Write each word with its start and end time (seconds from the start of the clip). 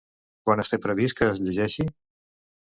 Quan 0.47 0.63
es 0.63 0.71
té 0.73 0.79
previst 0.85 1.19
que 1.19 1.27
es 1.35 1.43
llegeixi? 1.49 1.87